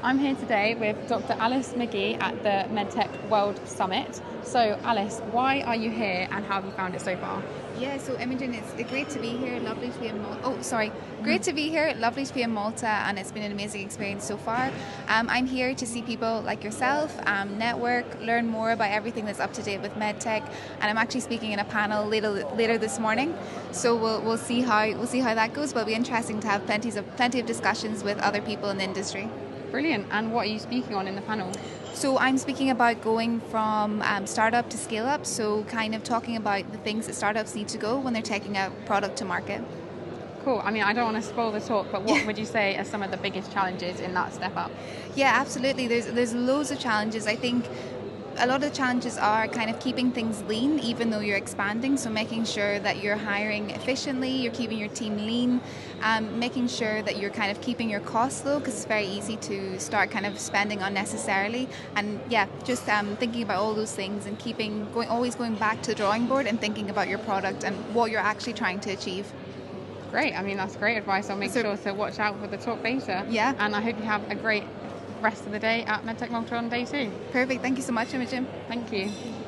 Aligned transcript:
I'm 0.00 0.20
here 0.20 0.36
today 0.36 0.76
with 0.76 1.08
Dr. 1.08 1.32
Alice 1.40 1.72
McGee 1.72 2.22
at 2.22 2.40
the 2.44 2.72
MedTech 2.72 3.28
World 3.28 3.60
Summit. 3.66 4.20
So, 4.44 4.78
Alice, 4.84 5.20
why 5.32 5.62
are 5.62 5.74
you 5.74 5.90
here 5.90 6.28
and 6.30 6.44
how 6.44 6.54
have 6.54 6.64
you 6.64 6.70
found 6.70 6.94
it 6.94 7.00
so 7.00 7.16
far? 7.16 7.42
Yeah, 7.80 7.98
so 7.98 8.16
Imogen, 8.16 8.54
it's 8.54 8.72
great 8.88 9.08
to 9.10 9.18
be 9.18 9.30
here. 9.30 9.58
Lovely 9.58 9.90
to 9.90 9.98
be 9.98 10.06
in 10.06 10.22
Malta. 10.22 10.40
Oh, 10.44 10.62
sorry. 10.62 10.92
Great 11.24 11.42
to 11.42 11.52
be 11.52 11.68
here. 11.68 11.94
Lovely 11.98 12.24
to 12.24 12.32
be 12.32 12.42
in 12.42 12.52
Malta, 12.52 12.86
and 12.86 13.18
it's 13.18 13.32
been 13.32 13.42
an 13.42 13.50
amazing 13.50 13.84
experience 13.84 14.24
so 14.24 14.36
far. 14.36 14.70
Um, 15.08 15.28
I'm 15.28 15.46
here 15.46 15.74
to 15.74 15.86
see 15.86 16.02
people 16.02 16.42
like 16.42 16.62
yourself, 16.62 17.16
um, 17.26 17.58
network, 17.58 18.06
learn 18.20 18.46
more 18.46 18.70
about 18.70 18.92
everything 18.92 19.24
that's 19.24 19.40
up 19.40 19.52
to 19.54 19.62
date 19.64 19.80
with 19.80 19.94
medtech, 19.94 20.48
and 20.80 20.84
I'm 20.84 20.98
actually 20.98 21.20
speaking 21.20 21.50
in 21.50 21.58
a 21.58 21.64
panel 21.64 22.06
later 22.06 22.30
later 22.54 22.78
this 22.78 23.00
morning. 23.00 23.36
So 23.72 23.96
we'll, 23.96 24.22
we'll 24.22 24.38
see 24.38 24.60
how 24.60 24.86
we'll 24.92 25.08
see 25.08 25.20
how 25.20 25.34
that 25.34 25.54
goes. 25.54 25.72
But 25.72 25.80
it'll 25.80 25.88
be 25.88 25.94
interesting 25.94 26.38
to 26.40 26.48
have 26.48 26.66
plenty 26.66 26.96
of 26.96 27.16
plenty 27.16 27.40
of 27.40 27.46
discussions 27.46 28.04
with 28.04 28.18
other 28.20 28.40
people 28.40 28.70
in 28.70 28.78
the 28.78 28.84
industry. 28.84 29.28
Brilliant. 29.70 30.06
And 30.10 30.32
what 30.32 30.46
are 30.46 30.50
you 30.50 30.58
speaking 30.58 30.94
on 30.94 31.06
in 31.06 31.14
the 31.14 31.22
panel? 31.22 31.52
So 31.92 32.16
I'm 32.18 32.38
speaking 32.38 32.70
about 32.70 33.02
going 33.02 33.40
from 33.40 34.02
um, 34.02 34.26
startup 34.26 34.70
to 34.70 34.78
scale 34.78 35.06
up. 35.06 35.26
So 35.26 35.64
kind 35.64 35.94
of 35.94 36.04
talking 36.04 36.36
about 36.36 36.70
the 36.72 36.78
things 36.78 37.06
that 37.06 37.14
startups 37.14 37.54
need 37.54 37.68
to 37.68 37.78
go 37.78 37.98
when 37.98 38.12
they're 38.12 38.22
taking 38.22 38.56
a 38.56 38.70
product 38.86 39.16
to 39.18 39.24
market. 39.24 39.62
Cool. 40.44 40.62
I 40.64 40.70
mean, 40.70 40.84
I 40.84 40.92
don't 40.92 41.12
want 41.12 41.22
to 41.22 41.28
spoil 41.28 41.50
the 41.50 41.60
talk, 41.60 41.88
but 41.90 42.02
what 42.02 42.24
would 42.26 42.38
you 42.38 42.46
say 42.46 42.76
are 42.76 42.84
some 42.84 43.02
of 43.02 43.10
the 43.10 43.16
biggest 43.16 43.52
challenges 43.52 44.00
in 44.00 44.14
that 44.14 44.32
step 44.32 44.56
up? 44.56 44.70
Yeah, 45.14 45.32
absolutely. 45.34 45.88
There's 45.88 46.06
there's 46.06 46.34
loads 46.34 46.70
of 46.70 46.78
challenges. 46.78 47.26
I 47.26 47.36
think 47.36 47.66
a 48.40 48.46
lot 48.46 48.62
of 48.62 48.70
the 48.70 48.76
challenges 48.76 49.18
are 49.18 49.48
kind 49.48 49.68
of 49.68 49.80
keeping 49.80 50.12
things 50.12 50.42
lean 50.44 50.78
even 50.78 51.10
though 51.10 51.18
you're 51.18 51.36
expanding 51.36 51.96
so 51.96 52.08
making 52.08 52.44
sure 52.44 52.78
that 52.78 53.02
you're 53.02 53.16
hiring 53.16 53.70
efficiently 53.70 54.30
you're 54.30 54.52
keeping 54.52 54.78
your 54.78 54.88
team 54.90 55.16
lean 55.16 55.60
um, 56.02 56.38
making 56.38 56.68
sure 56.68 57.02
that 57.02 57.18
you're 57.18 57.30
kind 57.30 57.50
of 57.50 57.60
keeping 57.60 57.90
your 57.90 58.00
costs 58.00 58.44
low 58.44 58.58
because 58.60 58.74
it's 58.74 58.84
very 58.84 59.06
easy 59.06 59.36
to 59.36 59.78
start 59.80 60.10
kind 60.10 60.24
of 60.24 60.38
spending 60.38 60.80
unnecessarily 60.82 61.68
and 61.96 62.20
yeah 62.28 62.46
just 62.64 62.88
um, 62.88 63.16
thinking 63.16 63.42
about 63.42 63.58
all 63.58 63.74
those 63.74 63.94
things 63.94 64.26
and 64.26 64.38
keeping 64.38 64.90
going 64.92 65.08
always 65.08 65.34
going 65.34 65.56
back 65.56 65.82
to 65.82 65.90
the 65.90 65.96
drawing 65.96 66.26
board 66.26 66.46
and 66.46 66.60
thinking 66.60 66.90
about 66.90 67.08
your 67.08 67.18
product 67.18 67.64
and 67.64 67.76
what 67.94 68.10
you're 68.10 68.20
actually 68.20 68.52
trying 68.52 68.78
to 68.78 68.90
achieve 68.90 69.32
Great. 70.10 70.32
I 70.32 70.42
mean, 70.42 70.56
that's 70.56 70.74
great 70.76 70.96
advice. 70.96 71.28
I'll 71.28 71.36
make 71.36 71.50
so, 71.50 71.60
sure 71.60 71.76
to 71.76 71.92
watch 71.92 72.18
out 72.18 72.40
for 72.40 72.46
the 72.46 72.56
talk 72.56 72.82
beta. 72.82 73.26
Yeah. 73.28 73.54
And 73.58 73.76
I 73.76 73.80
hope 73.82 73.98
you 73.98 74.04
have 74.04 74.30
a 74.30 74.34
great 74.34 74.64
rest 75.20 75.46
of 75.46 75.52
the 75.52 75.58
day 75.58 75.84
at 75.84 76.04
MedTech 76.04 76.30
Malta 76.30 76.56
on 76.56 76.68
day 76.68 76.84
two. 76.84 77.12
Perfect. 77.32 77.62
Thank 77.62 77.78
you 77.78 77.84
so 77.84 77.92
much, 77.92 78.14
Imogen. 78.14 78.46
Thank 78.68 78.92
you. 78.92 79.47